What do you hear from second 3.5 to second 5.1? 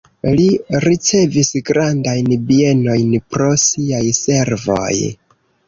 siaj servoj.